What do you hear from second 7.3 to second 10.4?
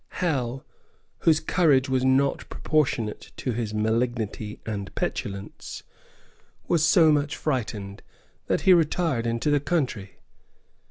frightened, that he retired into the country.